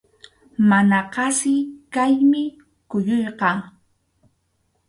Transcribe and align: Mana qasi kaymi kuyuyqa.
Mana 0.69 0.99
qasi 1.13 1.53
kaymi 1.93 2.43
kuyuyqa. 2.89 3.49